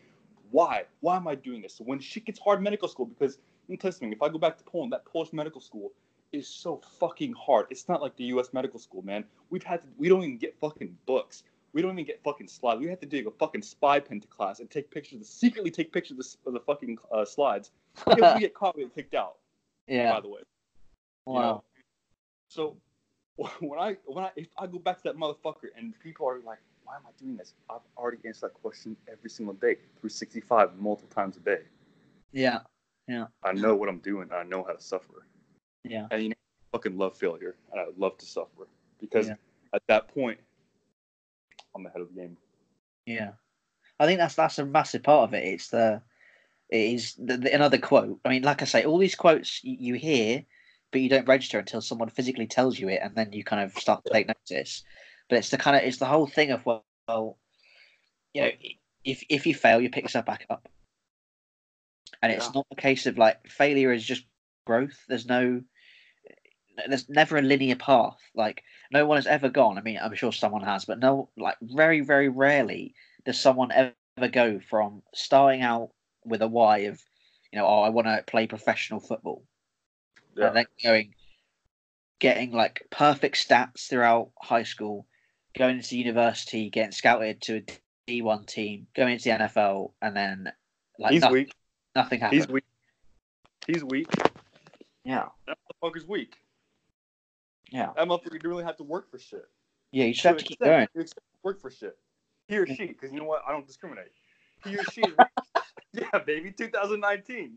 [0.52, 0.86] Why?
[1.02, 1.76] Why am I doing this?
[1.76, 4.30] So when shit gets hard medical school, because let me tell you something, if I
[4.30, 5.92] go back to Poland, that Polish medical school
[6.32, 7.68] is so fucking hard.
[7.70, 9.24] It's not like the US medical school, man.
[9.50, 11.44] We've had to we don't even get fucking books.
[11.74, 12.80] We don't even get fucking slides.
[12.80, 15.92] We have to dig a fucking spy pen to class and take pictures, secretly take
[15.94, 17.72] pictures of the, of the fucking uh, slides.
[18.08, 19.36] If we get caught, we get kicked out.
[19.88, 20.12] yeah.
[20.14, 20.40] By the way,
[21.28, 21.42] you Wow.
[21.42, 21.64] know?
[22.48, 22.78] So
[23.60, 26.60] when I when I if I go back to that motherfucker and people are like,
[26.84, 27.54] why am I doing this?
[27.70, 31.60] I've already answered that question every single day, 365, multiple times a day.
[32.32, 32.60] Yeah.
[33.08, 33.26] Yeah.
[33.44, 34.30] I know what I'm doing.
[34.34, 35.26] I know how to suffer.
[35.84, 36.08] Yeah.
[36.12, 36.36] And you know,
[36.74, 38.68] I fucking love failure, and I love to suffer
[39.00, 39.36] because Yeah.
[39.74, 40.40] at that point,
[41.76, 42.38] I'm ahead of the game.
[43.06, 43.32] Yeah,
[44.00, 45.44] I think that's that's a massive part of it.
[45.44, 46.02] It's the
[46.70, 48.20] it is the, the, another quote.
[48.24, 50.46] I mean, like I say, all these quotes you, you hear,
[50.92, 53.74] but you don't register until someone physically tells you it, and then you kind of
[53.78, 54.84] start to take notice.
[55.30, 56.86] But it's the kind of it's the whole thing of well,
[58.34, 58.52] you know,
[59.04, 60.68] if if you fail, you pick yourself back up,
[62.22, 62.52] and it's Yeah.
[62.56, 64.26] not a case of like failure is just
[64.70, 65.04] growth.
[65.08, 65.62] There's no
[66.88, 68.20] there's never a linear path.
[68.36, 69.78] Like no one has ever gone.
[69.78, 72.94] I mean, I'm sure someone has, but no, like very, very rarely
[73.26, 75.90] does someone ever go from starting out
[76.24, 77.02] with a why of,
[77.52, 79.44] you know, oh, I want to play professional football,
[80.38, 80.48] Yeah.
[80.48, 81.16] and then going,
[82.20, 85.08] getting like perfect stats throughout high school,
[85.58, 87.64] going into university, getting scouted to a
[88.08, 90.52] D1 team, going into the NFL, and then
[91.00, 91.54] like He's nothing, weak.
[91.96, 92.40] nothing happened.
[92.40, 92.64] He's weak.
[93.68, 94.08] He's weak.
[95.06, 96.36] Yeah, That motherfucker's weak.
[97.72, 99.46] yeah, That motherfucker didn't really have to work for shit.
[99.92, 100.06] yeah.
[100.06, 100.88] You just have to keep going.
[100.94, 101.98] you accept work for shit.
[102.48, 103.44] He or she, because you know what?
[103.48, 104.12] I don't discriminate.
[104.66, 105.04] He or she.
[105.94, 107.54] yeah, baby, 2019.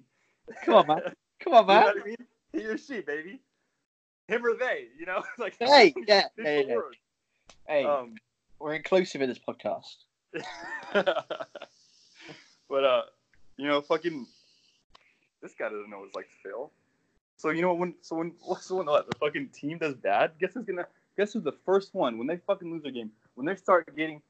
[0.65, 1.01] Come on, man.
[1.41, 1.77] Come on, man.
[1.83, 2.17] You know what I mean?
[2.53, 3.41] He or she, baby.
[4.29, 5.23] Him or they, you know?
[5.39, 6.77] like Hey, yeah, yeah, yeah.
[7.67, 8.15] Hey, Um,
[8.61, 10.05] we're inclusive in this podcast.
[10.93, 13.03] but uh,
[13.57, 14.27] you know, fucking,
[15.43, 16.73] this guy doesn't know what it's like to fail.
[17.43, 20.55] So you know when so when so when what, the fucking team does bad, guess
[20.55, 23.11] who's gonna Guess who's the first one when they fucking lose their game?
[23.35, 24.23] When they start getting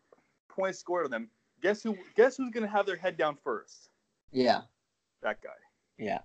[0.49, 1.29] points scored on them,
[1.61, 1.97] guess who?
[2.17, 3.91] Guess who's gonna have their head down first?
[4.33, 4.63] Yeah.
[5.23, 5.51] That guy.
[5.99, 6.21] Yeah.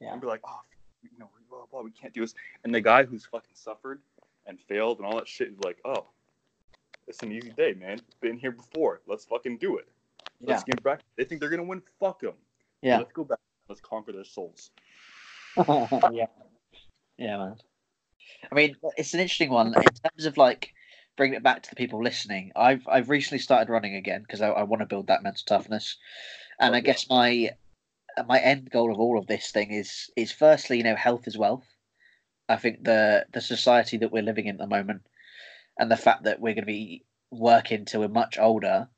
[0.00, 0.12] Yeah.
[0.12, 0.60] And be like, oh,
[1.02, 2.34] you know, blah, blah, we can't do this.
[2.64, 4.00] And the guy who's fucking suffered
[4.46, 6.06] and failed and all that shit is like, oh,
[7.06, 8.00] it's an easy day, man.
[8.20, 9.02] Been here before.
[9.06, 9.86] Let's fucking do it.
[10.40, 10.52] Yeah.
[10.54, 11.02] Let's get back.
[11.16, 11.82] They think they're gonna win.
[12.00, 12.34] Fuck them.
[12.80, 12.98] Yeah.
[12.98, 13.38] Let's go back.
[13.68, 14.70] Let's conquer their souls.
[16.12, 16.26] yeah.
[17.18, 17.56] Yeah, man.
[18.50, 20.72] I mean, it's an interesting one in terms of like
[21.16, 22.52] bringing it back to the people listening.
[22.56, 25.96] I've I've recently started running again because I, I want to build that mental toughness,
[26.58, 27.50] and I guess my
[28.26, 31.38] my end goal of all of this thing is is firstly, you know, health is
[31.38, 31.66] wealth.
[32.48, 35.02] I think the the society that we're living in at the moment,
[35.78, 38.88] and the fact that we're going to be working till we're much older,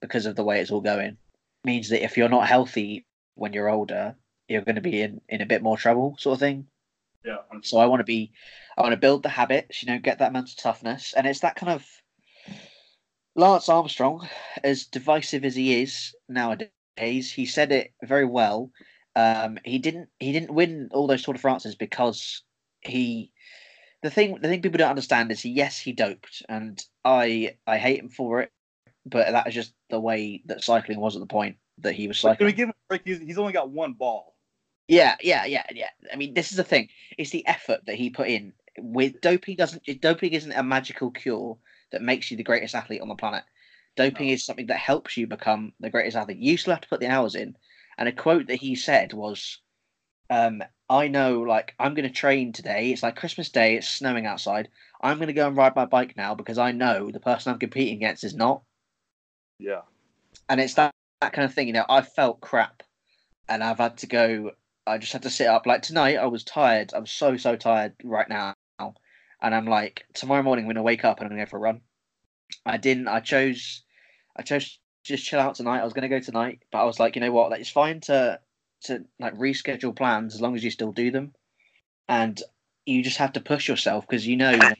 [0.00, 1.16] because of the way it's all going,
[1.64, 4.16] means that if you're not healthy when you're older,
[4.48, 6.66] you're going to be in in a bit more trouble, sort of thing.
[7.24, 7.38] Yeah.
[7.62, 8.32] So I want to be,
[8.78, 11.56] I want to build the habits, you know, get that mental toughness, and it's that
[11.56, 11.84] kind of
[13.34, 14.28] Lance Armstrong,
[14.62, 16.70] as divisive as he is nowadays,
[17.32, 18.70] he said it very well.
[19.14, 22.42] Um, he didn't, he didn't win all those Tour de France's because
[22.80, 23.32] he.
[24.02, 27.78] The thing, the thing people don't understand is, he, yes, he doped, and I, I
[27.78, 28.52] hate him for it,
[29.04, 32.22] but that is just the way that cycling was at the point that he was
[32.22, 32.46] Like, can cycling.
[32.46, 33.02] we give him a break?
[33.04, 34.35] He's, he's only got one ball.
[34.88, 35.90] Yeah, yeah, yeah, yeah.
[36.12, 36.88] I mean, this is the thing.
[37.18, 38.52] It's the effort that he put in.
[38.78, 41.58] With doping doesn't doping isn't a magical cure
[41.92, 43.44] that makes you the greatest athlete on the planet.
[43.96, 44.34] Doping No.
[44.34, 46.38] is something that helps you become the greatest athlete.
[46.38, 47.56] You still have to put the hours in.
[47.98, 49.60] And a quote that he said was,
[50.30, 52.92] um, "I know, like, I'm going to train today.
[52.92, 53.76] It's like Christmas Day.
[53.76, 54.68] It's snowing outside.
[55.00, 57.58] I'm going to go and ride my bike now because I know the person I'm
[57.58, 58.62] competing against is not."
[59.58, 59.82] Yeah.
[60.48, 61.66] and it's that, that kind of thing.
[61.66, 62.82] You know, I felt crap,
[63.48, 64.52] and I've had to go.
[64.86, 65.66] I just had to sit up.
[65.66, 66.92] Like tonight, I was tired.
[66.94, 71.18] I'm so so tired right now, and I'm like, tomorrow morning I'm gonna wake up
[71.18, 71.80] and I'm gonna go for a run.
[72.64, 73.08] I didn't.
[73.08, 73.82] I chose.
[74.36, 75.80] I chose just chill out tonight.
[75.80, 77.50] I was gonna go tonight, but I was like, you know what?
[77.50, 78.40] Like, it's fine to
[78.82, 81.34] to like reschedule plans as long as you still do them,
[82.08, 82.40] and
[82.84, 84.74] you just have to push yourself because you know,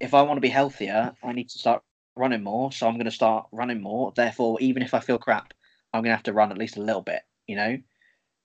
[0.00, 1.82] if I want to be healthier, I need to start
[2.16, 2.72] running more.
[2.72, 4.12] So I'm to start running more.
[4.14, 5.54] Therefore, even if I feel crap,
[5.92, 7.78] I'm to have to run at least a little bit, you know?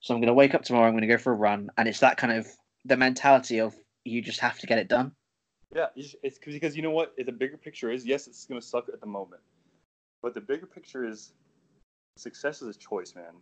[0.04, 1.70] So I'm going to wake up tomorrow, I'm going to go for a run.
[1.78, 2.46] And it's that kind of
[2.84, 5.14] the mentality of you just have to get it done.
[5.74, 7.16] Yeah, it's, it's 'cause- because you know what?
[7.18, 9.42] The bigger picture is yes, it's gonna suck at the moment,
[10.22, 11.32] but the bigger picture is
[12.18, 13.34] success is a choice, man.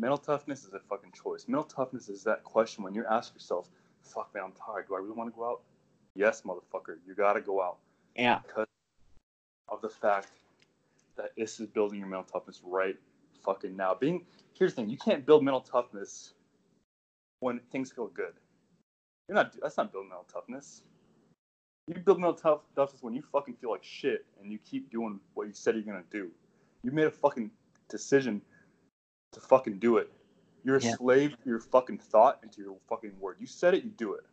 [0.00, 1.46] Mental toughness is a fucking choice.
[1.46, 3.70] Mental toughness is that question when you ask yourself,
[4.02, 4.88] "Fuck, man, I'm tired.
[4.88, 5.62] Do I really want to go out?"
[6.14, 7.78] Yes, motherfucker, you gotta go out
[8.16, 8.40] Yeah.
[8.40, 8.66] because
[9.68, 10.32] of the fact
[11.16, 12.98] that this is building your mental toughness right
[13.48, 13.94] fucking now.
[13.94, 16.34] Being here's the thing: you can't build mental toughness
[17.40, 18.34] when things feel good.
[19.28, 19.54] You're not.
[19.60, 20.82] That's not building mental toughness.
[21.86, 25.18] You build mental tough toughness when you fucking feel like shit and you keep doing
[25.34, 26.30] what you said you're gonna do.
[26.82, 27.50] You made a fucking
[27.88, 28.42] decision
[29.32, 30.10] to fucking do it.
[30.64, 30.96] You're a Yeah.
[30.96, 33.36] slave to your fucking thought and to your fucking word.
[33.40, 34.24] You said it, you do it.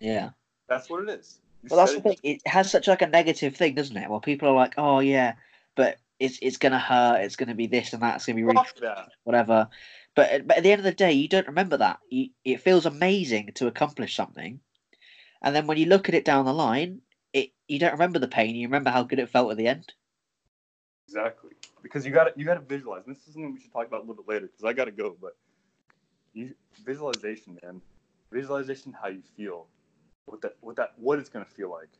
[0.00, 0.30] Yeah.
[0.68, 1.40] That's what it is.
[1.62, 2.16] You Well, that's the it, thing.
[2.22, 4.08] It has such like a negative thing, doesn't it?
[4.08, 5.34] Well, people are like, "Oh yeah,
[5.74, 7.22] but it's it's gonna hurt.
[7.22, 8.16] It's gonna be this and that.
[8.16, 8.64] It's gonna be really
[9.24, 9.68] whatever."
[10.14, 11.98] But at- but at the end of the day, you don't remember that.
[12.10, 14.60] You, it feels amazing to accomplish something,
[15.42, 17.00] and then when you look at it down the line,
[17.32, 18.54] it you don't remember the pain.
[18.54, 19.92] You remember how good it felt at the end.
[21.08, 21.50] Exactly.
[21.82, 23.02] Because you got to you got to visualize.
[23.06, 24.84] And this is something we should talk about a little bit later because I got
[24.84, 25.16] to go.
[25.20, 25.36] But
[26.32, 26.54] you
[26.84, 27.80] visualization, man.
[28.30, 29.66] Visualization, how you feel,
[30.26, 31.90] what that what that what it's gonna feel like.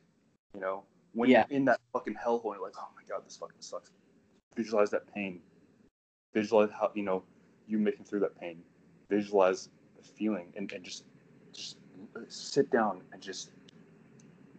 [0.55, 0.83] You know,
[1.13, 1.45] when Yeah.
[1.49, 3.91] you're in that fucking hellhole, you're like, oh my god, this fucking sucks.
[4.55, 5.41] Visualize that pain.
[6.33, 7.23] Visualize how you know
[7.67, 8.63] you making through that pain.
[9.09, 11.05] Visualize the feeling and, and just
[11.51, 11.77] just
[12.27, 13.51] sit down and just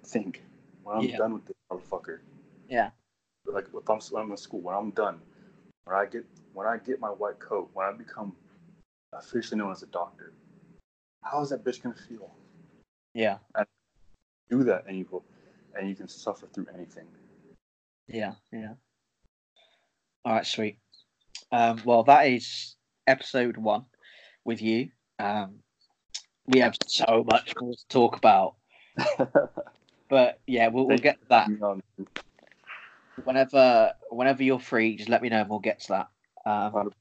[0.06, 0.42] think.
[0.82, 1.16] When I'm Yeah.
[1.16, 2.20] done with this motherfucker,
[2.68, 2.90] Yeah.
[3.46, 5.20] like if I'm, when I'm in school, when I'm done,
[5.84, 8.36] when I get when I get my white coat, when I become
[9.12, 10.32] officially known as a doctor,
[11.22, 12.30] how is that bitch gonna feel?
[13.14, 13.38] Yeah.
[14.50, 15.24] Do that, and you will,
[15.74, 17.06] and you can suffer through anything.
[18.08, 18.74] Yeah, yeah.
[20.24, 20.78] All right, sweet.
[21.52, 23.84] Um, well, that is episode one
[24.44, 24.88] with you.
[25.18, 25.56] Um,
[26.46, 28.54] we have so much more to talk about,
[30.08, 31.48] but yeah, we'll, we'll get to that
[33.24, 34.96] whenever whenever you're free.
[34.96, 36.08] Just let me know, and we'll get to that.
[36.50, 36.92] Um,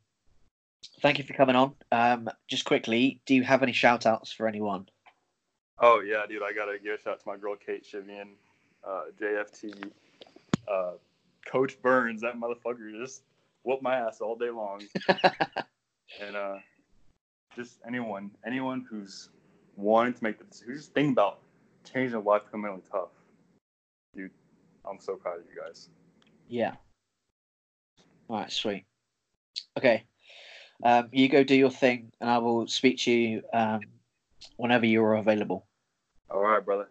[1.02, 1.76] thank you for coming on.
[1.92, 4.88] Um, just quickly, do you have any shout outs for anyone?
[5.80, 8.30] oh yeah, dude, I gotta give a shout out to my girl Kate Shivian,
[8.88, 9.92] uh, JFT,
[10.68, 10.92] uh,
[11.46, 13.24] Coach Burns, that motherfucker just
[13.64, 14.82] whooped my ass all day long.
[16.22, 16.56] and uh,
[17.56, 19.30] just anyone, anyone who's
[19.76, 21.40] wanting to make the who's just thinking about
[21.92, 23.10] changing a life to really tough.
[24.16, 24.32] Dude,
[24.90, 25.90] I'm so proud of you guys.
[26.48, 26.74] Yeah.
[28.30, 28.86] All right, sweet.
[29.78, 30.04] Okay.
[30.84, 33.82] Um, you go do your thing, and I will speak to you um,
[34.58, 35.66] whenever you are available.
[36.30, 36.90] All right, brother.